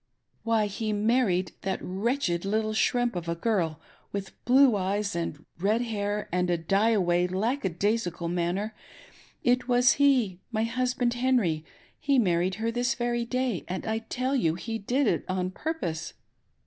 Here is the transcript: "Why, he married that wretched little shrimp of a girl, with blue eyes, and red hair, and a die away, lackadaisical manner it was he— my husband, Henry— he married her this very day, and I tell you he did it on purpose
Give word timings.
"Why, 0.43 0.65
he 0.65 0.93
married 0.93 1.51
that 1.61 1.77
wretched 1.79 2.43
little 2.43 2.73
shrimp 2.73 3.15
of 3.15 3.29
a 3.29 3.35
girl, 3.35 3.79
with 4.11 4.33
blue 4.45 4.75
eyes, 4.75 5.15
and 5.15 5.45
red 5.59 5.83
hair, 5.83 6.27
and 6.31 6.49
a 6.49 6.57
die 6.57 6.89
away, 6.89 7.27
lackadaisical 7.27 8.27
manner 8.27 8.73
it 9.43 9.67
was 9.67 9.93
he— 10.01 10.39
my 10.51 10.63
husband, 10.63 11.13
Henry— 11.13 11.63
he 11.99 12.17
married 12.17 12.55
her 12.55 12.71
this 12.71 12.95
very 12.95 13.25
day, 13.25 13.63
and 13.67 13.85
I 13.85 13.99
tell 13.99 14.35
you 14.35 14.55
he 14.55 14.79
did 14.79 15.05
it 15.05 15.23
on 15.27 15.51
purpose 15.51 16.15